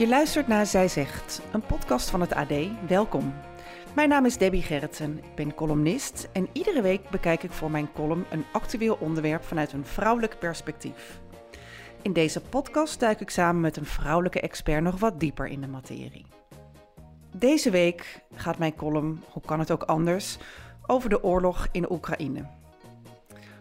[0.00, 2.52] Je luistert naar Zij Zegt, een podcast van het AD.
[2.88, 3.34] Welkom.
[3.94, 7.92] Mijn naam is Debbie Gerritsen, ik ben columnist en iedere week bekijk ik voor mijn
[7.92, 11.20] column een actueel onderwerp vanuit een vrouwelijk perspectief.
[12.02, 15.68] In deze podcast duik ik samen met een vrouwelijke expert nog wat dieper in de
[15.68, 16.26] materie.
[17.36, 20.38] Deze week gaat mijn column, hoe kan het ook anders,
[20.86, 22.46] over de oorlog in Oekraïne.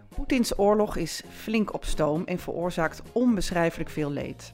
[0.09, 4.53] Poetins oorlog is flink op stoom en veroorzaakt onbeschrijfelijk veel leed.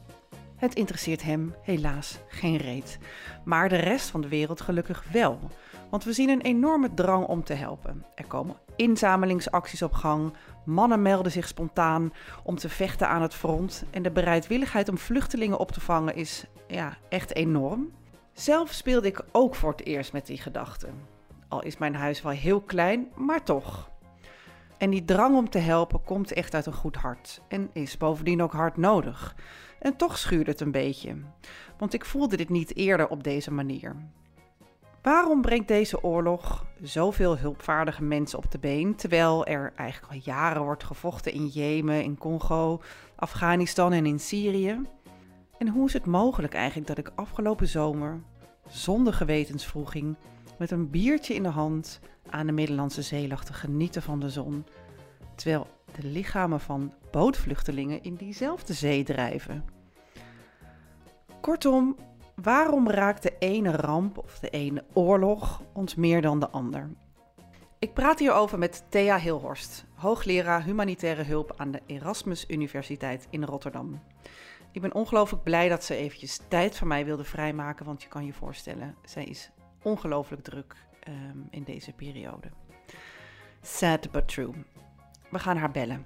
[0.65, 2.97] Het interesseert hem helaas geen reet.
[3.43, 5.39] Maar de rest van de wereld gelukkig wel.
[5.89, 8.05] Want we zien een enorme drang om te helpen.
[8.15, 10.33] Er komen inzamelingsacties op gang.
[10.63, 12.13] Mannen melden zich spontaan
[12.43, 13.85] om te vechten aan het front.
[13.91, 17.91] En de bereidwilligheid om vluchtelingen op te vangen is ja, echt enorm.
[18.33, 20.87] Zelf speelde ik ook voor het eerst met die gedachte.
[21.47, 23.89] Al is mijn huis wel heel klein, maar toch.
[24.77, 27.41] En die drang om te helpen komt echt uit een goed hart.
[27.47, 29.35] En is bovendien ook hard nodig.
[29.79, 31.15] En toch schuurde het een beetje,
[31.77, 33.95] want ik voelde dit niet eerder op deze manier.
[35.01, 40.63] Waarom brengt deze oorlog zoveel hulpvaardige mensen op de been, terwijl er eigenlijk al jaren
[40.63, 42.81] wordt gevochten in Jemen, in Congo,
[43.15, 44.81] Afghanistan en in Syrië?
[45.57, 48.21] En hoe is het mogelijk eigenlijk dat ik afgelopen zomer,
[48.67, 50.15] zonder gewetensvroeging,
[50.57, 54.29] met een biertje in de hand aan de Middellandse Zee lag te genieten van de
[54.29, 54.65] zon,
[55.35, 59.65] terwijl de lichamen van bootvluchtelingen in diezelfde zee drijven.
[61.41, 61.95] Kortom,
[62.35, 66.89] waarom raakt de ene ramp of de ene oorlog ons meer dan de ander?
[67.79, 74.01] Ik praat hierover met Thea Hilhorst, hoogleraar humanitaire hulp aan de Erasmus Universiteit in Rotterdam.
[74.71, 78.25] Ik ben ongelooflijk blij dat ze eventjes tijd van mij wilde vrijmaken, want je kan
[78.25, 79.51] je voorstellen, zij is
[79.83, 80.75] ongelooflijk druk
[81.07, 82.49] um, in deze periode.
[83.61, 84.53] Sad but true.
[85.35, 86.05] We gaan haar bellen.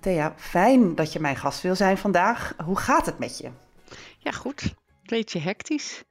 [0.00, 2.54] Thea, fijn dat je mijn gast wil zijn vandaag.
[2.64, 3.50] Hoe gaat het met je?
[4.18, 4.62] Ja, goed.
[4.62, 6.04] Een beetje hectisch.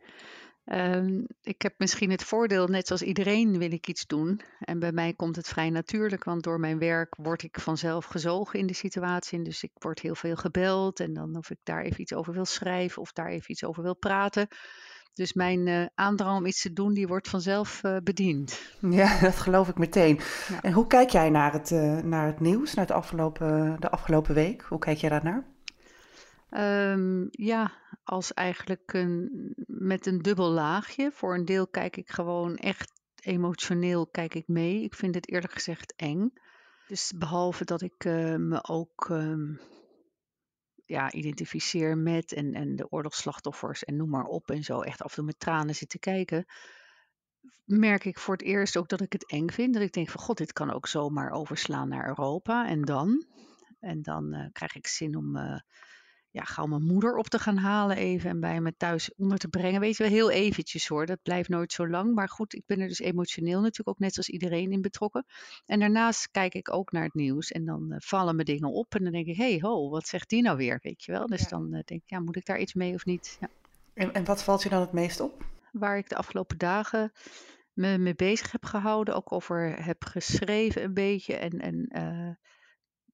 [0.65, 4.41] Um, ik heb misschien het voordeel, net zoals iedereen wil ik iets doen.
[4.59, 8.59] En bij mij komt het vrij natuurlijk, want door mijn werk word ik vanzelf gezogen
[8.59, 9.41] in de situatie.
[9.41, 12.45] Dus ik word heel veel gebeld en dan of ik daar even iets over wil
[12.45, 14.47] schrijven of daar even iets over wil praten.
[15.13, 18.61] Dus mijn uh, aandrang om iets te doen, die wordt vanzelf uh, bediend.
[18.79, 20.19] Ja, dat geloof ik meteen.
[20.47, 20.61] Ja.
[20.61, 24.35] En hoe kijk jij naar het, uh, naar het nieuws, naar het afgelopen, de afgelopen
[24.35, 24.61] week?
[24.61, 25.45] Hoe kijk jij daarnaar?
[26.93, 27.71] Um, ja,
[28.03, 31.11] als eigenlijk een, met een dubbel laagje.
[31.13, 34.83] Voor een deel kijk ik gewoon echt emotioneel kijk ik mee.
[34.83, 36.33] Ik vind het eerlijk gezegd eng.
[36.87, 38.03] Dus behalve dat ik
[38.37, 39.59] me ook um,
[40.91, 45.09] ja, identificeer met en, en de oorlogsslachtoffers en noem maar op en zo echt af
[45.09, 46.45] en toe met tranen zit te kijken,
[47.65, 49.73] merk ik voor het eerst ook dat ik het eng vind.
[49.73, 53.25] Dat ik denk van god, dit kan ook zomaar overslaan naar Europa en dan?
[53.79, 55.59] En dan uh, krijg ik zin om uh,
[56.31, 59.47] ja, gauw mijn moeder op te gaan halen even en bij me thuis onder te
[59.47, 59.79] brengen.
[59.79, 62.13] Weet je wel, heel eventjes hoor, dat blijft nooit zo lang.
[62.13, 65.25] Maar goed, ik ben er dus emotioneel natuurlijk ook net zoals iedereen in betrokken.
[65.65, 68.95] En daarnaast kijk ik ook naar het nieuws en dan uh, vallen me dingen op.
[68.95, 71.27] En dan denk ik, hé hey, ho, wat zegt die nou weer, weet je wel.
[71.27, 71.47] Dus ja.
[71.47, 73.37] dan uh, denk ik, ja, moet ik daar iets mee of niet?
[73.39, 73.49] Ja.
[73.93, 75.45] En, en wat valt je dan het meest op?
[75.71, 77.11] Waar ik de afgelopen dagen
[77.73, 81.59] me mee bezig heb gehouden, ook over heb geschreven een beetje en...
[81.59, 82.35] en uh,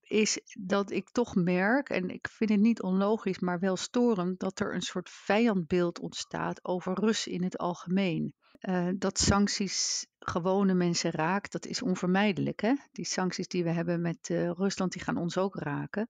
[0.07, 4.59] is dat ik toch merk, en ik vind het niet onlogisch, maar wel storend, dat
[4.59, 8.33] er een soort vijandbeeld ontstaat over Russen in het algemeen.
[8.62, 12.62] Uh, dat sancties gewone mensen raakt, dat is onvermijdelijk.
[12.62, 12.74] Hè?
[12.92, 16.09] Die sancties die we hebben met uh, Rusland, die gaan ons ook raken.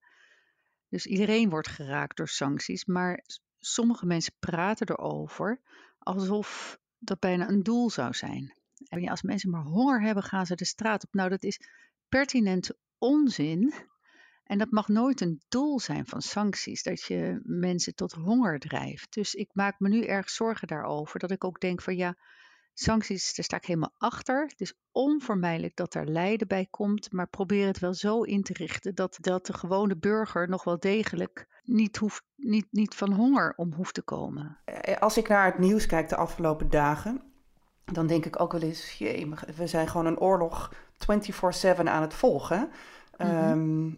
[0.89, 3.23] Dus iedereen wordt geraakt door sancties, maar
[3.59, 5.61] sommige mensen praten erover
[5.99, 8.53] alsof dat bijna een doel zou zijn.
[8.87, 11.13] En als mensen maar honger hebben, gaan ze de straat op.
[11.13, 11.59] Nou, dat is
[12.09, 13.73] pertinent onzin.
[14.43, 19.13] En dat mag nooit een doel zijn van sancties, dat je mensen tot honger drijft.
[19.13, 22.15] Dus ik maak me nu erg zorgen daarover, dat ik ook denk van ja,
[22.79, 24.47] Sancties, daar sta ik helemaal achter.
[24.47, 28.53] Het is onvermijdelijk dat er lijden bij komt, maar probeer het wel zo in te
[28.53, 33.53] richten dat, dat de gewone burger nog wel degelijk niet, hoeft, niet, niet van honger
[33.55, 34.61] om hoeft te komen.
[34.65, 37.21] Eh, Als ik naar het nieuws kijk de afgelopen dagen,
[37.85, 42.13] dan denk ik ook wel eens, jee, we zijn gewoon een oorlog 24/7 aan het
[42.13, 42.69] volgen.
[43.17, 43.89] Ehm,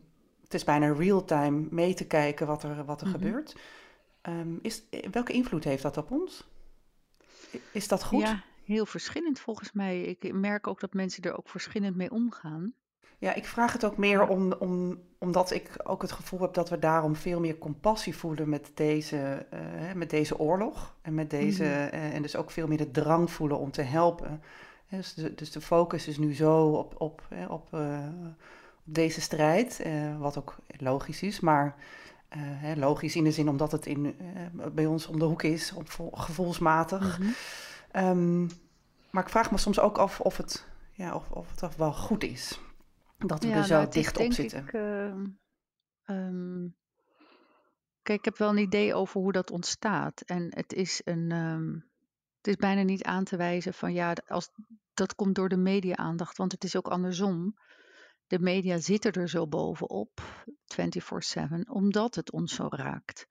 [0.44, 3.16] het is bijna real-time mee te kijken wat er, wat er Mhm.
[3.16, 3.56] gebeurt.
[4.22, 6.48] Ehm, is, welke invloed heeft dat op ons?
[7.72, 8.22] Is dat goed?
[8.22, 10.02] Ja, heel verschillend volgens mij.
[10.02, 12.74] Ik merk ook dat mensen er ook verschillend mee omgaan.
[13.18, 16.70] Ja, ik vraag het ook meer om, om, omdat ik ook het gevoel heb dat
[16.70, 20.96] we daarom veel meer compassie voelen met deze, eh, met deze oorlog.
[21.02, 21.72] En, met deze, Mhm.
[21.72, 24.42] eh, en dus ook veel meer de drang voelen om te helpen.
[24.90, 28.08] Dus de, dus de focus is nu zo op, op, hè, op, eh,
[28.86, 31.76] op deze strijd, eh, wat ook logisch is, maar
[32.28, 34.16] eh, hè, logisch in de zin omdat het in,
[34.74, 37.20] bij ons om de hoek is, op, gevoelsmatig.
[37.20, 37.30] Mhm.
[37.92, 38.42] Ehm,
[39.10, 42.24] maar ik vraag me soms ook af of het, ja, of, of het wel goed
[42.24, 42.60] is.
[43.18, 44.64] Dat we Ja, er zo nou, dicht op zitten.
[44.64, 46.68] ik, ehm,
[48.02, 50.22] kijk, ik heb wel een idee over hoe dat ontstaat.
[50.22, 51.32] En het is een,
[52.42, 54.50] het is bijna niet aan te wijzen van ja, als,
[54.94, 57.54] dat komt door de media-aandacht, want het is ook andersom.
[58.28, 63.28] De media zitten er zo bovenop, 24/7, omdat het ons zo raakt.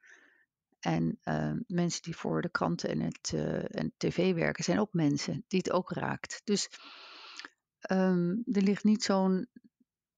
[0.80, 4.92] En ehm, mensen die voor de kranten en het eh, en tv werken, zijn ook
[4.92, 6.40] mensen die het ook raakt.
[6.44, 6.68] Dus
[7.80, 9.48] ehm, er ligt niet zo'n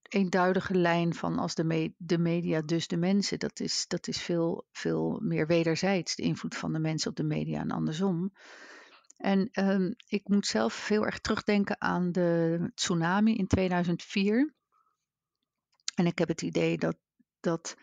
[0.09, 3.39] eenduidige lijn van als de, de media, dus de mensen.
[3.39, 7.23] Dat is, dat is veel, veel meer wederzijds, de invloed van de mensen op de
[7.23, 8.33] media en andersom.
[9.21, 14.55] En ehm, ik moet zelf heel erg terugdenken aan de tsunami in 2004.
[15.95, 16.97] En ik heb het idee dat,
[17.41, 17.77] dat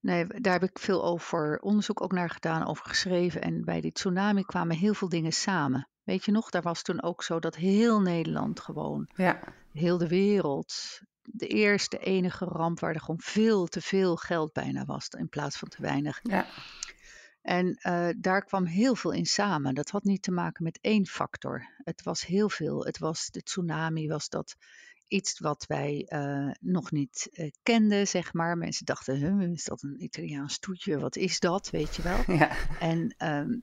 [0.00, 3.40] nee, daar heb ik veel over onderzoek ook naar gedaan, over geschreven.
[3.40, 5.88] En bij die tsunami kwamen heel veel dingen samen.
[6.02, 9.42] Weet je nog, daar was toen ook zo dat heel Nederland gewoon Ja,
[9.72, 11.00] heel de wereld.
[11.22, 15.58] De eerste enige ramp waar er gewoon veel te veel geld bijna was in plaats
[15.58, 16.20] van te weinig.
[16.22, 16.46] ja,
[17.46, 19.74] En eh, daar kwam heel veel in samen.
[19.74, 21.74] Dat had niet te maken met één factor.
[21.76, 22.84] Het was heel veel.
[22.84, 24.56] Het was de tsunami, was dat
[25.06, 28.56] iets wat wij eh, nog niet eh, kenden, zeg maar.
[28.56, 30.98] Mensen dachten, is dat een Italiaans toetje?
[30.98, 31.70] Wat is dat?
[31.70, 32.22] Weet je wel.
[32.38, 33.58] ja, En ehm,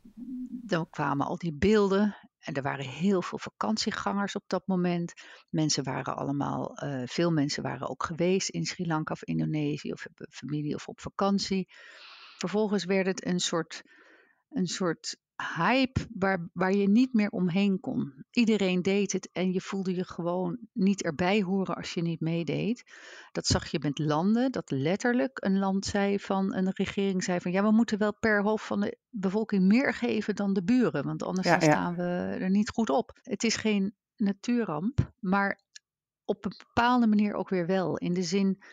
[0.50, 2.16] dan kwamen al die beelden.
[2.40, 5.14] En er waren heel veel vakantiegangers op dat moment.
[5.50, 10.28] Mensen waren allemaal, veel mensen waren ook geweest in Sri Lanka of Indonesië of hebben
[10.30, 11.68] familie of op vakantie.
[12.44, 13.84] Vervolgens werd het een soort,
[14.50, 15.18] een soort
[15.56, 18.26] hype waar, waar je niet meer omheen kon.
[18.32, 22.84] Iedereen deed het en je voelde je gewoon niet erbij horen als je niet meedeed.
[23.32, 27.52] Dat zag je met landen, dat letterlijk een land zei van, een regering zei van,
[27.52, 31.24] ja, we moeten wel per hoofd van de bevolking meer geven dan de buren, want
[31.24, 31.76] anders Ja, dan ja.
[31.76, 33.20] staan we er niet goed op.
[33.22, 35.60] Het is geen natuurramp, maar
[36.26, 37.98] op een bepaalde manier ook weer wel.
[37.98, 38.64] In de zin,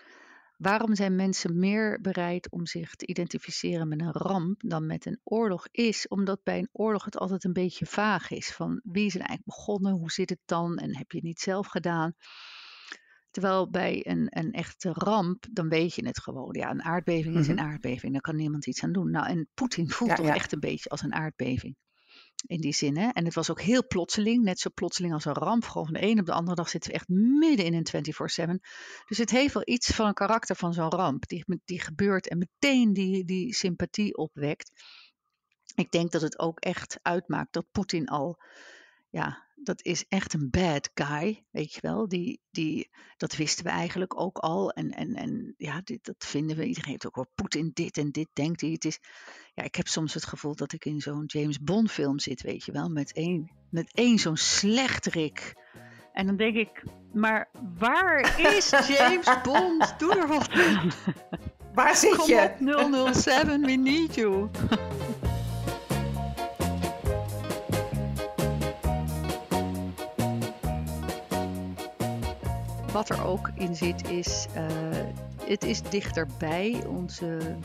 [0.61, 5.21] waarom zijn mensen meer bereid om zich te identificeren met een ramp dan met een
[5.25, 5.67] oorlog?
[5.71, 8.53] Is omdat bij een oorlog het altijd een beetje vaag is.
[8.53, 9.93] Van wie is er eigenlijk begonnen?
[9.93, 10.77] Hoe zit het dan?
[10.77, 12.15] En heb je het niet zelf gedaan?
[13.31, 16.55] Terwijl bij een, een echte ramp, dan weet je het gewoon.
[16.59, 18.13] Ja, een aardbeving is een aardbeving.
[18.13, 19.11] Daar kan niemand iets aan doen.
[19.11, 20.35] Nou, en Poetin voelt Ja, toch ja.
[20.35, 21.77] echt een beetje als een aardbeving.
[22.47, 23.09] In die zin, hè.
[23.09, 24.45] En het was ook heel plotseling.
[24.45, 25.65] Net zo plotseling als een ramp.
[25.65, 28.61] Gewoon van de ene op de andere dag zitten we echt midden in een 24-7.
[29.07, 31.29] Dus het heeft wel iets van een karakter van zo'n ramp.
[31.29, 34.71] Die, die gebeurt en meteen die, die sympathie opwekt.
[35.75, 38.39] Ik denk dat het ook echt uitmaakt dat Poetin al
[39.11, 42.09] ja, dat is echt een bad guy, weet je wel.
[42.09, 44.71] Die, die, dat wisten we eigenlijk ook al.
[44.71, 46.65] En, en, en ja, dit, dat vinden we.
[46.65, 48.71] Iedereen heeft ook wel Poetin dit en dit denkt hij.
[48.71, 48.99] Het is,
[49.55, 52.65] ja, ik heb soms het gevoel dat ik in zo'n James Bond film zit, weet
[52.65, 52.89] je wel.
[52.89, 55.55] Met één, met één zo'n slechterik.
[56.13, 59.99] En dan denk ik, maar waar is James Bond?
[59.99, 60.91] Doe er wat aan.
[61.75, 62.55] Waar zit Kom je?
[63.09, 64.51] op 007, we need you.
[72.93, 74.67] Wat er ook in zit is, uh,
[75.45, 77.57] het is dichterbij onze,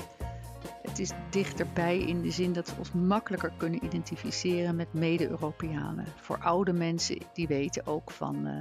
[0.81, 6.05] het is dichterbij in de zin dat we ons makkelijker kunnen identificeren met mede-Europeanen.
[6.21, 8.57] Voor oude mensen, die weten ook van, uh,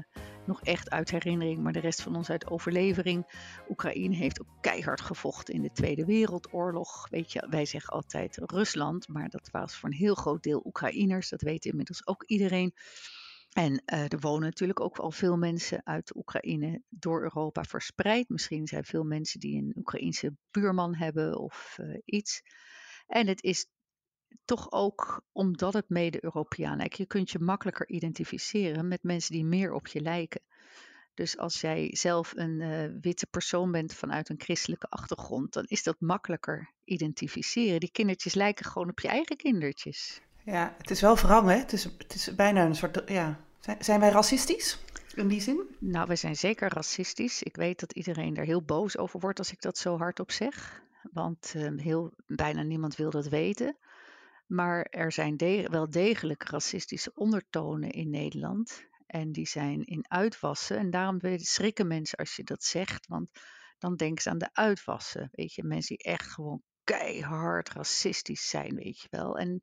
[0.47, 3.27] nog echt uit herinnering, maar de rest van ons uit overlevering.
[3.69, 7.09] Oekraïne heeft ook keihard gevochten in de Tweede Wereldoorlog.
[7.11, 11.29] Weet je, wij zeggen altijd Rusland, maar dat was voor een heel groot deel Oekraïners.
[11.29, 12.75] Dat weet inmiddels ook iedereen.
[13.55, 18.29] En uh, er wonen natuurlijk ook al veel mensen uit Oekraïne door Europa verspreid.
[18.29, 22.43] Misschien zijn veel mensen die een Oekraïense buurman hebben of uh, iets.
[23.07, 23.67] En het is
[24.45, 26.97] toch ook omdat het mede-Europeaan lijkt.
[26.97, 30.41] Je kunt je makkelijker identificeren met mensen die meer op je lijken.
[31.15, 35.83] Dus als jij zelf een eh, witte persoon bent vanuit een christelijke achtergrond, dan is
[35.83, 37.81] dat makkelijker identificeren.
[37.81, 40.21] Die kindertjes lijken gewoon op je eigen kindertjes.
[40.45, 41.51] Ja, het is wel wrang?
[41.51, 43.03] Het is, het is bijna een soort.
[43.07, 43.41] Ja.
[43.79, 44.79] Zijn, wij racistisch
[45.15, 45.77] in die zin?
[45.79, 47.43] Nou, we zijn zeker racistisch.
[47.43, 50.83] Ik weet dat iedereen er heel boos over wordt als ik dat zo hardop zeg.
[51.13, 53.77] Want uh, heel, bijna niemand wil dat weten.
[54.47, 55.37] Maar er zijn
[55.71, 58.87] wel degelijk racistische ondertonen in Nederland.
[59.07, 60.79] En die zijn in uitwassen.
[60.79, 63.07] En daarom schrikken mensen als je dat zegt.
[63.07, 63.29] Want
[63.79, 65.29] dan denken ze aan de uitwassen.
[65.33, 69.39] Weet je, mensen die echt gewoon keihard racistisch zijn, weet je wel.
[69.39, 69.63] En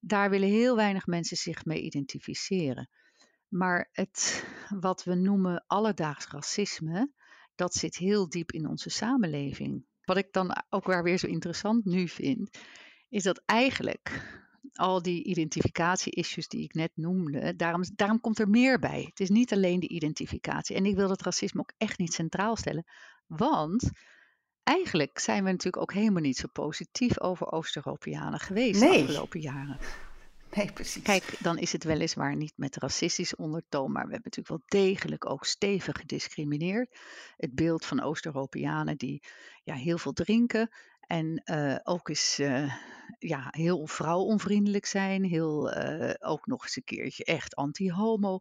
[0.00, 2.88] daar willen heel weinig mensen zich mee identificeren.
[3.48, 7.12] Maar het wat we noemen alledaags racisme,
[7.54, 9.84] dat zit heel diep in onze samenleving.
[10.04, 12.58] Wat ik dan ook weer zo interessant nu vind,
[13.08, 14.34] is dat eigenlijk
[14.72, 19.04] al die identificatie-issues die ik net noemde, daarom, daarom komt er meer bij.
[19.08, 20.76] Het is niet alleen de identificatie.
[20.76, 22.84] En ik wil dat racisme ook echt niet centraal stellen,
[23.26, 23.90] want
[24.66, 29.78] eigenlijk zijn we natuurlijk ook helemaal niet zo positief over Oost-Europeanen geweest de afgelopen jaren.
[30.54, 31.02] Nee, precies.
[31.02, 35.30] Kijk, dan is het weliswaar niet met racistische ondertoon, maar we hebben natuurlijk wel degelijk
[35.30, 36.98] ook stevig gediscrimineerd.
[37.36, 39.22] Het beeld van Oost-Europeanen die
[39.64, 40.70] ja, heel veel drinken
[41.00, 42.74] en uh, ook eens uh,
[43.18, 48.40] ja, heel vrouwonvriendelijk zijn, heel, uh, ook nog eens een keertje echt anti-homo.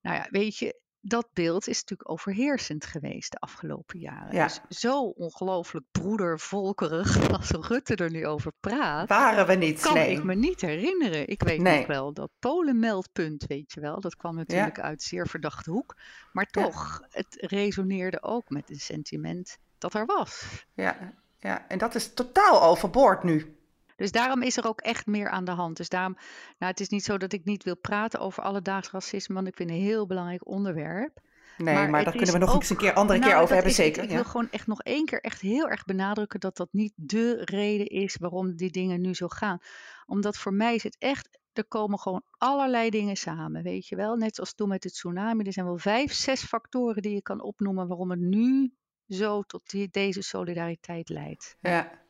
[0.00, 4.34] Nou ja, weet je, dat beeld is natuurlijk overheersend geweest de afgelopen jaren.
[4.34, 4.44] Ja.
[4.44, 9.08] Dus zo ongelooflijk broedervolkerig als Rutte er nu over praat.
[9.08, 10.16] Waren we niet, Kan nee.
[10.16, 11.28] ik me niet herinneren.
[11.28, 11.78] Ik weet nee.
[11.78, 14.00] nog wel dat Polenmeldpunt, weet je wel.
[14.00, 14.82] Dat kwam natuurlijk ja.
[14.82, 15.96] uit zeer verdachte hoek.
[16.32, 17.06] Maar toch, ja.
[17.10, 20.64] het resoneerde ook met een sentiment dat er was.
[20.72, 23.56] Ja, ja, en dat is totaal overboord nu.
[23.96, 25.76] Dus daarom is er ook echt meer aan de hand.
[25.76, 26.16] Dus daarom,
[26.58, 29.56] nou, het is niet zo dat ik niet wil praten over alledaags racisme, want ik
[29.56, 31.20] vind het een heel belangrijk onderwerp.
[31.56, 33.54] Nee, maar, maar daar kunnen we nog ook, eens een keer andere nou, keer over
[33.54, 34.02] hebben, zeker.
[34.02, 36.92] Ik, ik wil gewoon echt nog één keer echt heel erg benadrukken dat dat niet
[36.96, 39.58] de reden is waarom die dingen nu zo gaan.
[40.06, 44.16] Omdat voor mij is het echt, er komen gewoon allerlei dingen samen, weet je wel.
[44.16, 47.42] Net zoals toen met het tsunami, er zijn wel vijf, zes factoren die je kan
[47.42, 48.72] opnoemen waarom het nu
[49.08, 51.56] zo tot die, deze solidariteit leidt.
[51.60, 52.05] Ja,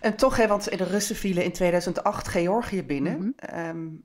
[0.00, 3.16] en toch, hè, want de Russen vielen in 2008 Georgië binnen.
[3.16, 3.66] Mm -hmm.
[3.68, 4.04] um,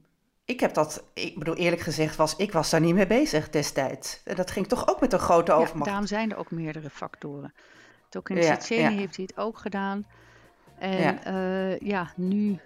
[0.50, 4.22] ik heb dat, ik bedoel eerlijk gezegd, was, ik was daar niet mee bezig destijds.
[4.24, 5.78] En dat ging toch ook met een grote overmacht.
[5.78, 7.54] Ja, daarom zijn er ook meerdere factoren.
[8.18, 8.90] Ook in ja, Tsjetsjenië ja.
[8.90, 10.06] heeft hij het ook gedaan.
[10.80, 12.60] En ja, uh, ja nu,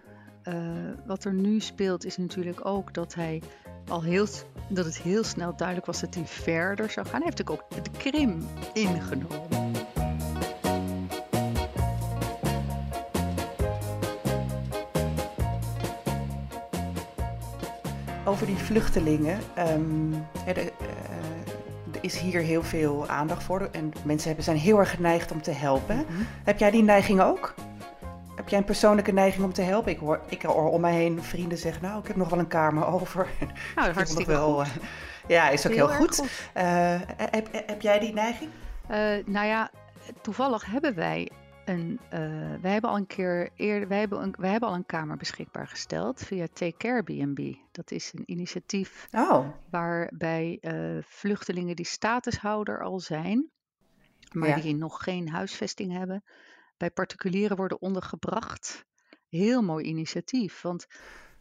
[0.43, 0.55] uh,
[1.05, 3.41] wat er nu speelt is natuurlijk ook dat hij
[3.87, 4.27] al heel,
[4.69, 7.21] dat het heel snel duidelijk was dat hij verder zou gaan.
[7.21, 9.82] Hij heeft natuurlijk ook de Krim ingenomen.
[18.53, 19.39] Die vluchtelingen.
[19.57, 20.63] Um, er, uh,
[21.93, 23.69] er, is hier heel veel aandacht voor.
[23.71, 25.95] En mensen hebben, zijn heel erg geneigd om te helpen.
[25.95, 26.27] Mm -hmm.
[26.43, 27.53] Heb jij die neiging ook?
[28.35, 29.91] Heb jij een persoonlijke neiging om te helpen?
[29.91, 32.47] Ik hoor, ik hoor om mij heen vrienden zeggen, nou, ik heb nog wel een
[32.47, 33.27] kamer over.
[33.75, 34.67] Nou, dat hartstikke wel, goed.
[34.67, 34.73] Uh,
[35.27, 36.15] ja, is ook heel, heel goed.
[36.15, 36.29] goed.
[36.57, 36.63] Uh,
[37.15, 38.49] heb, heb, jij die neiging?
[38.91, 39.69] Uh, nou ja,
[40.21, 41.31] toevallig hebben wij
[41.65, 41.99] een,
[42.61, 45.67] wij hebben al een keer eerder, wij hebben, een, wij hebben al een kamer beschikbaar
[45.67, 47.39] gesteld via Take Care B&B.
[47.71, 49.47] Dat is een initiatief oh.
[49.69, 50.59] waarbij
[51.05, 53.51] vluchtelingen die statushouder al zijn,
[54.31, 54.55] maar ja.
[54.55, 56.23] die nog geen huisvesting hebben,
[56.77, 58.85] bij particulieren worden ondergebracht.
[59.29, 60.87] Heel mooi initiatief, want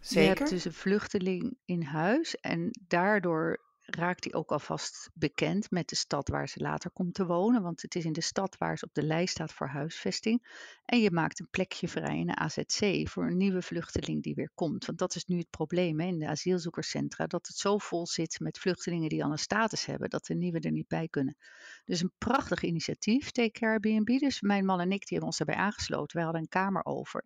[0.00, 0.23] Zeker?
[0.23, 5.89] je hebt dus een vluchteling in huis en daardoor raakt hij ook alvast bekend met
[5.89, 8.79] de stad waar ze later komt te wonen, want het is in de stad waar
[8.79, 10.67] ze op de lijst staat voor huisvesting.
[10.85, 14.51] En je maakt een plekje vrij in de AZC voor een nieuwe vluchteling die weer
[14.55, 14.85] komt.
[14.85, 18.41] Want dat is nu het probleem hè, in de asielzoekerscentra, dat het zo vol zit
[18.41, 21.37] met vluchtelingen die al een status hebben, dat de nieuwe er niet bij kunnen.
[21.85, 24.19] Dus een prachtig initiatief, Take Care Airbnb.
[24.19, 26.17] Dus mijn man en ik die hebben ons daarbij aangesloten.
[26.17, 27.25] Wij hadden een kamer over.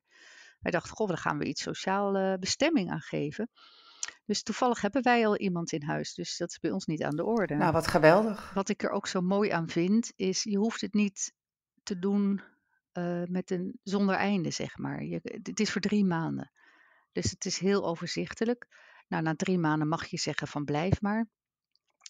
[0.61, 3.51] Wij dachten, goh, daar gaan we iets sociaal uh, bestemming aan geven.
[4.27, 7.17] Dus toevallig hebben wij al iemand in huis, dus dat is bij ons niet aan
[7.17, 7.55] de orde.
[7.55, 8.55] Nou, wat geweldig.
[8.55, 11.33] Wat ik er ook zo mooi aan vind, is je hoeft het niet
[11.83, 12.43] te doen
[12.93, 15.05] uh, met een zonder einde, zeg maar.
[15.05, 16.51] Je, het is voor drie maanden.
[17.13, 18.67] Dus het is heel overzichtelijk.
[19.09, 21.29] Nou, na drie maanden mag je zeggen van blijf maar.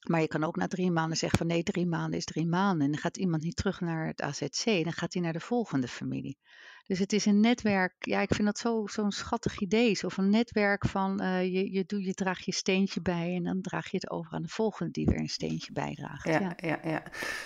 [0.08, 2.84] Maar je kan ook na drie maanden zeggen van nee, drie maanden is drie maanden.
[2.84, 5.88] En dan gaat iemand niet terug naar het AZC, dan gaat hij naar de volgende
[5.88, 6.38] familie.
[6.86, 9.94] Dus het is een netwerk, ja, ik vind dat zo, zo'n schattig idee.
[9.94, 13.60] Zo van netwerk van uh, je, je, doe, je draagt je steentje bij en dan
[13.60, 16.24] draag je het over aan de volgende die weer een steentje bijdraagt.
[16.24, 16.78] Ja, ja, ja.
[16.84, 17.02] ja.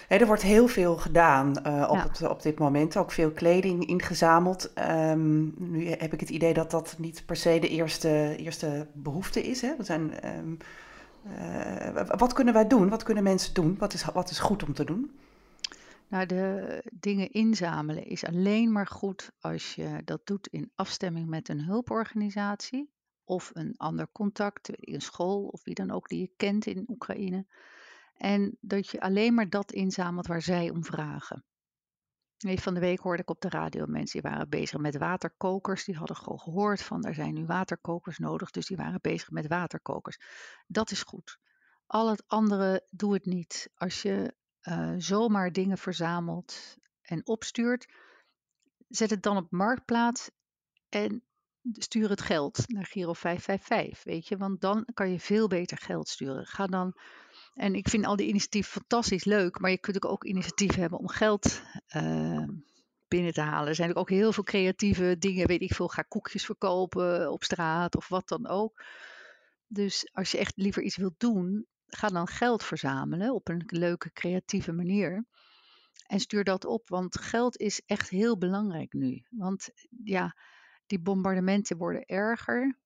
[0.09, 2.97] er wordt heel veel gedaan uh, op, het, op dit moment.
[2.97, 4.73] Ook veel kleding ingezameld.
[4.89, 9.43] Um, nu heb ik het idee dat dat niet per se de eerste, eerste behoefte
[9.43, 9.61] is.
[9.61, 9.77] Hè?
[9.77, 10.37] We zijn.
[10.39, 10.59] Um,
[11.27, 12.89] uh, wat kunnen wij doen?
[12.89, 13.77] Wat kunnen mensen doen?
[13.79, 15.19] Wat is, wat is goed om te doen?
[16.09, 21.49] Nou, de dingen inzamelen is alleen maar goed als je dat doet in afstemming met
[21.49, 22.91] een hulporganisatie
[23.25, 27.47] of een ander contact, een school of wie dan ook die je kent in Oekraïne.
[28.17, 31.45] En dat je alleen maar dat inzamelt waar zij om vragen.
[32.41, 35.85] Van de week hoorde ik op de radio mensen die waren bezig met waterkokers.
[35.85, 39.47] Die hadden gewoon gehoord van er zijn nu waterkokers nodig, dus die waren bezig met
[39.47, 40.19] waterkokers.
[40.67, 41.39] Dat is goed.
[41.87, 43.71] Al het andere doe het niet.
[43.75, 47.93] Als je uh, zomaar dingen verzamelt en opstuurt,
[48.89, 50.31] zet het dan op marktplaats
[50.89, 51.25] en
[51.63, 56.09] stuur het geld naar Giro 555, weet je, want dan kan je veel beter geld
[56.09, 56.47] sturen.
[56.47, 56.95] Ga dan,
[57.55, 61.09] en ik vind al die initiatieven fantastisch leuk, maar je kunt ook initiatieven hebben om
[61.09, 61.63] geld
[61.97, 62.49] uh,
[63.09, 63.69] binnen te halen.
[63.69, 67.97] Er zijn ook heel veel creatieve dingen, weet ik veel, ga koekjes verkopen op straat
[67.97, 68.85] of wat dan ook.
[69.67, 74.13] Dus als je echt liever iets wilt doen, ga dan geld verzamelen op een leuke,
[74.13, 75.25] creatieve manier.
[76.07, 79.25] En stuur dat op, want geld is echt heel belangrijk nu.
[79.31, 79.71] Want
[80.05, 80.37] ja,
[80.87, 82.79] die bombardementen worden erger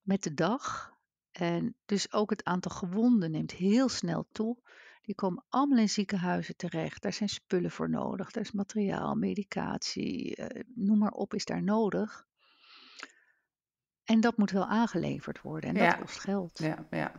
[0.00, 0.92] met de dag.
[1.32, 4.56] En dus ook het aantal gewonden neemt heel snel toe.
[5.02, 7.02] Die komen allemaal in ziekenhuizen terecht.
[7.02, 8.30] Daar zijn spullen voor nodig.
[8.30, 12.26] Daar is materiaal, medicatie, eh, noem maar op, is daar nodig.
[14.04, 16.58] En dat moet wel aangeleverd worden en dat kost geld.
[16.58, 17.12] Ja, ja.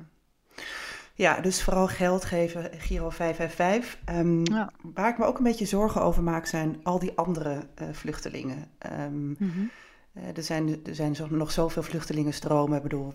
[1.15, 4.15] Ja, dus vooral geld geven, Giro 555.
[4.15, 4.71] Um, ja.
[4.81, 8.71] Waar ik me ook een beetje zorgen over maak, zijn al die andere uh, vluchtelingen.
[8.99, 9.71] Um, mm -hmm.
[10.13, 12.77] uh, er zijn, er zijn nog zoveel vluchtelingenstromen.
[12.77, 13.13] Ik bedoel,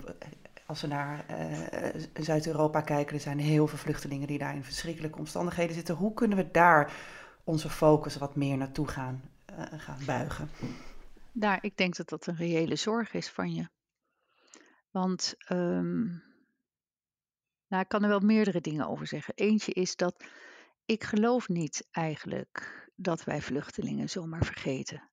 [0.69, 5.19] als we naar uh, Zuid-Europa kijken, er zijn heel veel vluchtelingen die daar in verschrikkelijke
[5.19, 5.95] omstandigheden zitten.
[5.95, 6.93] Hoe kunnen we daar
[7.45, 9.23] onze focus wat meer naartoe gaan,
[9.77, 10.51] gaan buigen?
[11.33, 13.69] Nou, ik denk dat dat een reële zorg is van je.
[14.91, 16.23] Want um,
[17.69, 19.35] nou, ik kan er wel meerdere dingen over zeggen.
[19.35, 20.25] Eentje is dat
[20.85, 25.11] ik geloof niet eigenlijk dat wij vluchtelingen zomaar vergeten.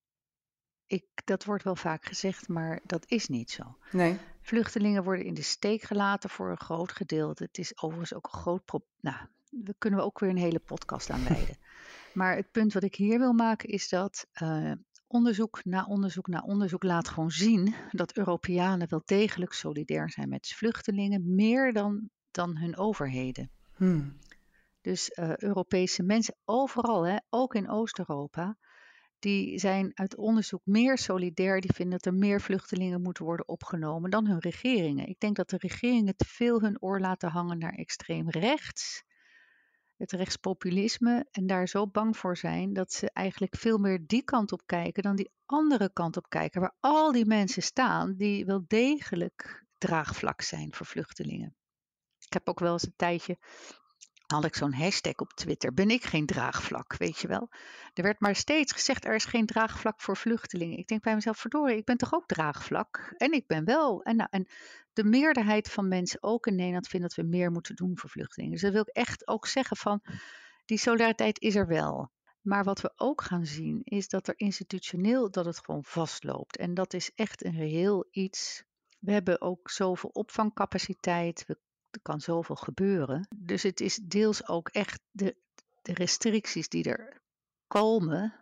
[0.86, 3.78] Ik, dat wordt wel vaak gezegd, maar dat is niet zo.
[3.92, 4.20] Nee.
[4.46, 7.44] Vluchtelingen worden in de steek gelaten voor een groot gedeelte.
[7.44, 8.92] Het is overigens ook een groot probleem.
[9.02, 9.18] Nou,
[9.50, 11.58] we kunnen we ook weer een hele podcast aan wijden.
[12.14, 14.72] maar het punt wat ik hier wil maken is dat uh,
[15.08, 20.48] onderzoek na onderzoek na onderzoek laat gewoon zien dat Europeanen wel degelijk solidair zijn met
[20.48, 23.52] vluchtelingen, meer dan dan hun overheden.
[23.76, 24.18] Hmm.
[24.82, 28.58] Dus uh, Europese mensen overal, hè, ook in Oost-Europa,
[29.26, 31.62] die zijn uit onderzoek meer solidair.
[31.62, 35.08] Die vinden dat er meer vluchtelingen moeten worden opgenomen dan hun regeringen.
[35.08, 39.04] Ik denk dat de regeringen te veel hun oor laten hangen naar extreem rechts,
[39.98, 44.52] het rechtspopulisme, en daar zo bang voor zijn dat ze eigenlijk veel meer die kant
[44.52, 48.64] op kijken dan die andere kant op kijken, waar al die mensen staan die wel
[48.68, 51.56] degelijk draagvlak zijn voor vluchtelingen.
[52.20, 53.38] Ik heb ook wel eens een tijdje
[54.28, 55.74] had ik zo'n hashtag op Twitter.
[55.74, 57.50] Ben ik geen draagvlak, weet je wel?
[57.94, 60.78] Er werd maar steeds gezegd, er is geen draagvlak voor vluchtelingen.
[60.78, 63.14] Ik denk bij mezelf, verdorie, ik ben toch ook draagvlak?
[63.18, 64.04] En ik ben wel.
[64.04, 64.48] En, nou, en
[64.94, 68.54] de meerderheid van mensen, ook in Nederland, vindt dat we meer moeten doen voor vluchtelingen.
[68.54, 70.02] Dus dat wil ik echt ook zeggen van,
[70.66, 72.12] die solidariteit is er wel.
[72.42, 76.58] Maar wat we ook gaan zien, is dat er institutioneel, dat het gewoon vastloopt.
[76.58, 78.64] En dat is echt een reëel iets.
[79.00, 81.44] We hebben ook zoveel opvangcapaciteit.
[81.48, 81.58] We
[81.96, 83.28] er kan zoveel gebeuren.
[83.36, 85.36] Dus het is deels ook echt de,
[85.82, 87.22] de restricties die er
[87.68, 88.34] komen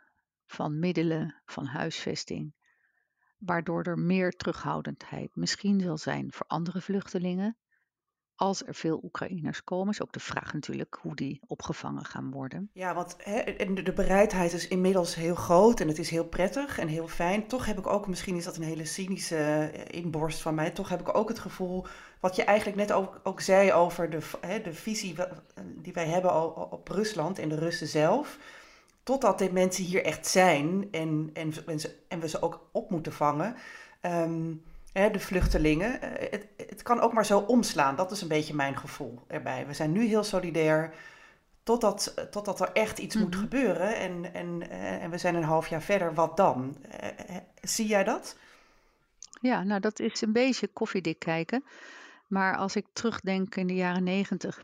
[0.45, 2.53] van middelen, van huisvesting,
[3.37, 7.57] waardoor er meer terughoudendheid misschien zal zijn voor andere vluchtelingen.
[8.43, 12.69] Als er veel Oekraïners komen, is ook de vraag natuurlijk hoe die opgevangen gaan worden.
[12.73, 13.17] Ja, want
[13.84, 17.47] de bereidheid is inmiddels heel groot en het is heel prettig en heel fijn.
[17.47, 20.89] Toch heb ik ook, misschien is dat een hele cynische eh, inborst van mij, toch
[20.89, 21.86] heb ik ook het gevoel
[22.19, 22.91] wat je eigenlijk net
[23.23, 24.19] ook, zei over de,
[24.63, 25.15] de visie
[25.75, 28.38] die wij hebben op Rusland en de Russen zelf.
[29.03, 31.53] Totdat de mensen hier echt zijn en, en,
[32.08, 33.56] en, we ze ook op moeten vangen.
[34.01, 36.01] Um, hè, de vluchtelingen.
[36.01, 37.95] Eh, het, het kan ook maar zo omslaan.
[37.95, 39.67] Dat is een beetje mijn gevoel erbij.
[39.67, 40.93] We zijn nu heel solidair.
[41.63, 43.39] Totdat, totdat er echt iets moet mhm.
[43.39, 43.95] gebeuren.
[43.95, 46.13] En, en, eh, en we zijn een half jaar verder.
[46.13, 46.77] Wat dan?
[46.86, 48.38] Eh, zie jij dat?
[49.41, 51.63] Ja, nou dat is een beetje koffiedik kijken.
[52.27, 54.63] Maar als ik terugdenk in de jaren negentig,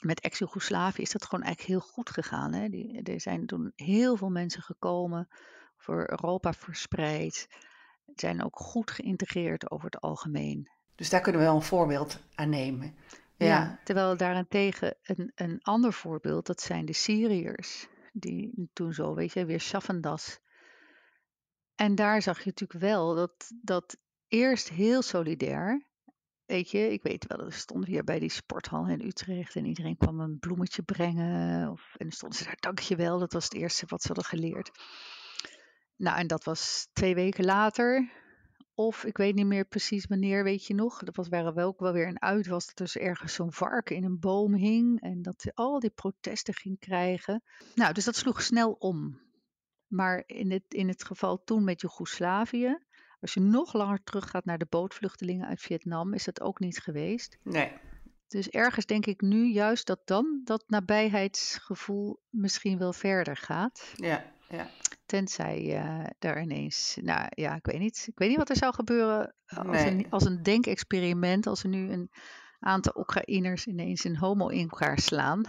[0.00, 2.52] met ex-Jugoslavië is dat gewoon eigenlijk heel goed gegaan.
[2.52, 2.68] Hè?
[2.68, 5.28] Die, er zijn toen heel veel mensen gekomen,
[5.76, 7.48] voor Europa verspreid.
[8.14, 10.68] Zijn ook goed geïntegreerd over het algemeen.
[10.94, 12.94] Dus daar kunnen we wel een voorbeeld aan nemen.
[13.36, 17.88] Ja, Ja, terwijl daarentegen een, een ander voorbeeld, dat zijn de Syriërs.
[18.12, 20.40] Die toen zo, weet je, weer Schaffendas.
[21.74, 23.96] En daar zag je natuurlijk wel dat, dat
[24.28, 25.88] eerst heel solidair.
[26.46, 29.96] Weet je, ik weet wel, we stonden hier bij die sporthal in Utrecht en iedereen
[29.96, 31.70] kwam een bloemetje brengen.
[31.70, 34.70] Of, en dan stonden ze daar, dankjewel, dat was het eerste wat ze hadden geleerd.
[36.00, 38.10] Nou, en dat was twee weken later.
[38.74, 41.02] Of ik weet niet meer precies wanneer, weet je nog.
[41.02, 43.52] Dat was, waren wel ook wel weer een uit was dat er dus ergens zo'n
[43.52, 45.00] varken in een boom hing.
[45.00, 47.42] En dat hij al die protesten ging krijgen.
[47.74, 49.20] Nou, dus dat sloeg snel om.
[49.86, 52.78] Maar in het, in het geval toen met Joegoslavië,
[53.20, 57.38] als je nog langer teruggaat naar de bootvluchtelingen uit Vietnam, is dat ook niet geweest.
[57.42, 57.72] nee.
[58.28, 63.92] Dus ergens denk ik nu juist dat dan dat nabijheidsgevoel misschien wel verder gaat.
[63.94, 64.70] Ja, ja.
[65.10, 68.04] Tenzij eh daar ineens, nou ja, ik weet niet.
[68.06, 69.86] Ik weet niet wat er zou gebeuren als, Nee.
[69.86, 72.10] een, als een denkexperiment, als er nu een
[72.58, 75.44] aantal Oekraïners ineens een homo in elkaar slaan.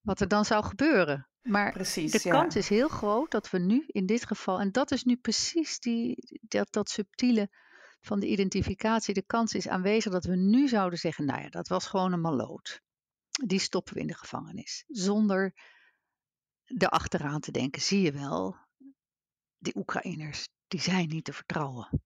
[0.00, 1.28] Wat er dan zou gebeuren.
[1.42, 2.30] Maar Precies, de ja.
[2.30, 5.78] kans is heel groot dat we nu in dit geval, en dat is nu precies
[5.78, 7.48] die, dat, dat subtiele
[8.00, 11.68] van de identificatie, de kans is aanwezig dat we nu zouden zeggen, nou ja, dat
[11.68, 12.80] was gewoon een maloot.
[13.46, 14.84] Die stoppen we in de gevangenis.
[14.86, 15.54] Zonder
[16.66, 18.56] erachteraan te denken, zie je wel,
[19.58, 22.02] die Oekraïners, die zijn niet te vertrouwen.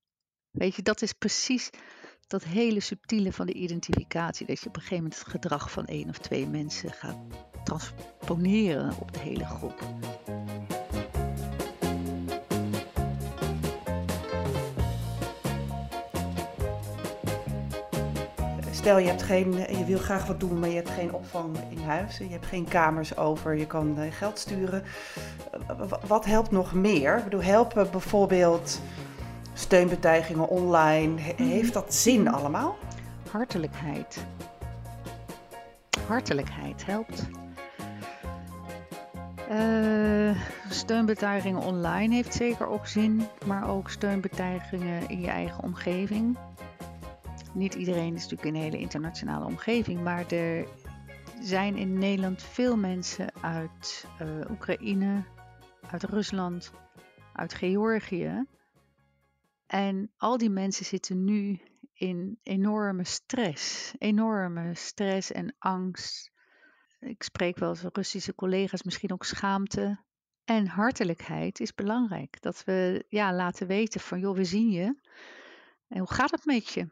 [0.50, 1.70] Weet je, dat is precies
[2.26, 4.46] dat hele subtiele van de identificatie.
[4.46, 7.18] Dat je op een gegeven moment het gedrag van één of twee mensen gaat
[7.64, 9.84] transponeren op de hele groep.
[18.72, 21.78] Stel, je, hebt geen, je wil graag wat doen, maar je hebt geen opvang in
[21.78, 22.18] huis.
[22.18, 24.82] Je hebt geen kamers over, je kan eh, geld sturen.
[25.68, 27.16] Eh, Wat helpt nog meer?
[27.18, 28.80] Ik bedoel, helpen bijvoorbeeld
[29.52, 31.20] steunbetuigingen online.
[31.20, 32.76] He- Heeft dat zin allemaal?
[33.30, 34.24] Hartelijkheid.
[36.06, 37.22] Hartelijkheid helpt.
[39.48, 40.36] Eh,
[40.68, 46.36] steunbetuigingen online heeft zeker ook zin, maar ook steunbetuigingen in je eigen omgeving.
[47.54, 50.68] Niet iedereen is natuurlijk in een hele internationale omgeving, maar er
[51.40, 55.24] zijn in Nederland veel mensen uit eh, Oekraïne,
[55.90, 56.72] uit Rusland,
[57.32, 58.46] uit Georgië.
[59.66, 61.60] En al die mensen zitten nu
[61.92, 63.92] in enorme stress.
[63.98, 66.30] Enorme stress en angst.
[67.00, 70.04] Ik spreek wel eens Russische collega's, misschien ook schaamte.
[70.44, 72.40] En hartelijkheid is belangrijk.
[72.40, 75.00] Dat we ja, laten weten van, joh, we zien je.
[75.88, 76.88] En hoe gaat het met je?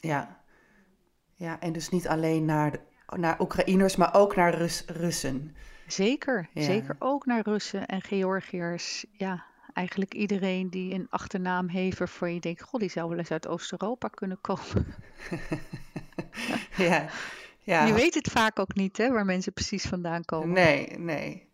[0.00, 0.40] Ja.
[1.34, 2.80] ja, en dus niet alleen naar, de,
[3.16, 5.56] naar Oekraïners, maar ook naar Rus, Russen.
[5.86, 6.62] Zeker, Ja.
[6.62, 9.04] zeker ook naar Russen en Georgiërs.
[9.12, 13.30] Ja, eigenlijk iedereen die een achternaam heeft waarvan je denkt, god, die zou wel eens
[13.30, 14.86] uit Oost-Europa kunnen komen.
[16.76, 17.08] ja,
[17.58, 17.86] ja.
[17.86, 20.52] Je weet het vaak ook niet, hè, waar mensen precies vandaan komen.
[20.52, 21.48] Nee, nee.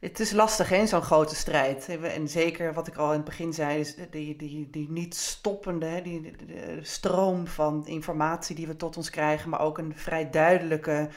[0.00, 1.88] Het is lastig, hè, zo'n grote strijd.
[2.02, 5.86] En zeker wat ik al in het begin zei, is die, die, die niet stoppende
[5.86, 9.92] hè, die, de- de stroom van informatie die we tot ons krijgen, maar ook een
[9.96, 11.08] vrij duidelijke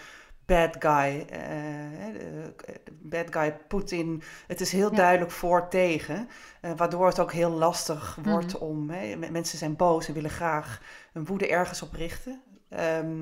[0.46, 2.48] bad guy, eh,
[3.02, 4.22] bad guy Poetin.
[4.48, 4.96] Het is heel Ja.
[4.96, 6.30] duidelijk voor tegen,
[6.62, 8.64] eh, waardoor het ook heel lastig wordt Mhm.
[8.64, 8.90] om.
[8.90, 10.82] Hè, mensen zijn boos en willen graag
[11.14, 12.42] hun woede ergens op richten.
[12.70, 13.18] Ehm,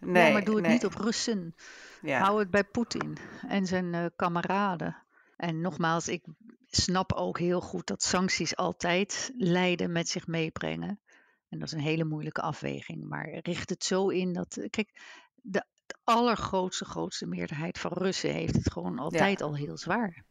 [0.00, 0.72] nee, ja, maar doe het nee.
[0.72, 1.54] niet op Russen.
[2.02, 2.20] Ja.
[2.20, 3.16] Hou het bij Poetin
[3.48, 4.96] en zijn eh, kameraden.
[5.36, 6.24] En nogmaals, ik
[6.66, 11.00] snap ook heel goed dat sancties altijd lijden met zich meebrengen.
[11.48, 13.08] En dat is een hele moeilijke afweging.
[13.08, 14.66] Maar richt het zo in dat.
[14.70, 15.00] Kijk,
[15.34, 20.24] de, de allergrootste, grootste meerderheid van Russen heeft het gewoon altijd al heel zwaar.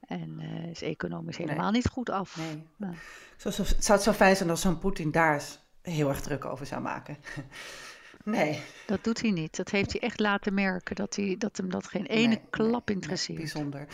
[0.00, 1.46] En eh, is economisch Nee.
[1.46, 2.36] helemaal niet goed af.
[2.36, 2.66] Nee.
[2.76, 2.92] Ja.
[3.36, 5.42] Zo, zo, het zou het zo fijn zijn als zo'n Poetin daar
[5.82, 7.16] heel erg druk over zou maken.
[8.24, 8.60] Nee.
[8.86, 9.56] Dat doet hij niet.
[9.56, 10.96] Dat heeft hij echt laten merken.
[10.96, 13.38] Dat, hij, dat hem dat geen ene nee, klap nee, interesseert.
[13.38, 13.86] bijzonder.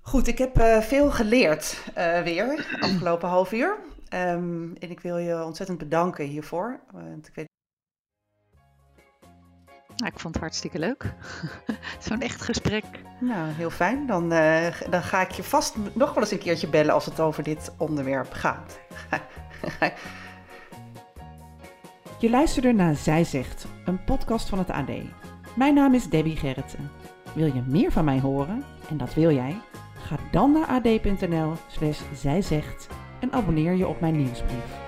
[0.00, 3.78] Goed, ik heb eh, veel geleerd eh, weer afgelopen half uur.
[4.08, 6.80] Ehm, en ik wil je ontzettend bedanken hiervoor.
[6.92, 7.48] Want ik weet
[9.96, 11.14] Nou, ik vond het hartstikke leuk.
[12.08, 12.84] Zo'n echt gesprek.
[13.20, 14.06] Nou, heel fijn.
[14.06, 17.20] Dan, eh, dan ga ik je vast nog wel eens een keertje bellen als het
[17.20, 18.78] over dit onderwerp gaat.
[22.18, 24.90] Je luisterde naar Zij Zegt, een podcast van het AD.
[25.56, 26.90] Mijn naam is Debbie Gerritsen.
[27.34, 29.56] Wil je meer van mij horen, en dat wil jij?
[29.98, 32.88] Ga dan naar ad.nl slash zijzegt
[33.20, 34.83] en abonneer je op mijn nieuwsbrief.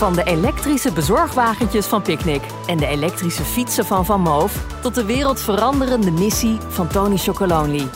[0.00, 5.04] Van de elektrische bezorgwagentjes van Picnic en de elektrische fietsen van Van Moof tot de
[5.04, 7.86] wereldveranderende missie van Tony Chocolonely.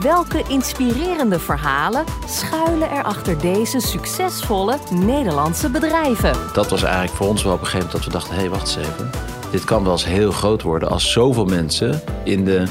[0.00, 6.36] Welke inspirerende verhalen schuilen er achter deze succesvolle Nederlandse bedrijven?
[6.52, 8.50] Dat was eigenlijk voor ons wel op een gegeven moment dat we dachten: hé, hey,
[8.50, 9.10] wacht eens even.
[9.50, 12.64] Dit kan wel eens heel groot worden als zoveel mensen in de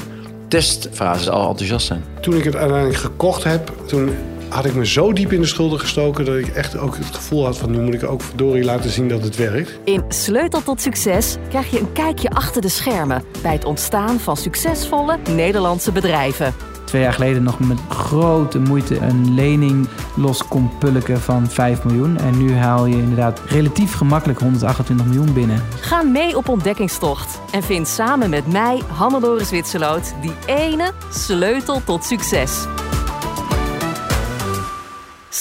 [0.48, 2.04] testfase al enthousiast zijn.
[2.20, 4.16] Toen ik het uiteindelijk gekocht heb, toen
[4.54, 7.44] had ik me zo diep in de schulden gestoken dat ik echt ook het gevoel
[7.44, 9.78] had van nu moet ik ook verdorie laten zien dat het werkt.
[9.84, 14.36] In Sleutel tot Succes krijg je een kijkje achter de schermen bij het ontstaan van
[14.36, 16.54] succesvolle Nederlandse bedrijven.
[16.84, 22.18] Twee jaar geleden nog met grote moeite een lening los kon pulken van 5 miljoen.
[22.18, 25.62] En nu haal je inderdaad relatief gemakkelijk 128 miljoen binnen.
[25.80, 32.04] Ga mee op ontdekkingstocht en vind samen met mij, Hannelore Zwitserloot, die ene sleutel tot
[32.04, 32.66] succes.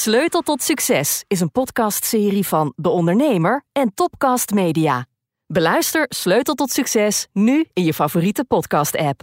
[0.03, 5.05] Sleutel tot Succes is een podcastserie van De Ondernemer en Topcast Media.
[5.47, 9.21] Beluister Sleutel tot Succes nu in je favoriete podcast-app.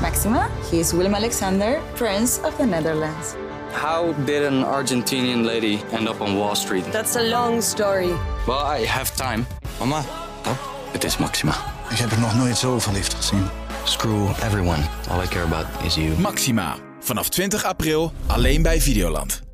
[0.00, 3.34] Maxima, he is Willem Alexander, Prince of the Netherlands.
[3.72, 6.92] How did an Argentinian lady end up on Wall Street?
[6.92, 8.12] That's a long story.
[8.46, 9.44] Well, I have time.
[9.78, 9.98] Mama,
[10.46, 10.58] Oh,
[10.92, 11.54] het is Maxima.
[11.90, 13.48] ik heb er nog nooit zo verliefd gezien.
[13.84, 14.82] Screw everyone.
[15.10, 16.18] All I care about is you.
[16.18, 16.76] Maxima.
[17.00, 19.51] Vanaf 20 april alleen bij Videoland.